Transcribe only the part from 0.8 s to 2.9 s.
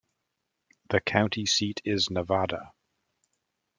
The county seat is Nevada.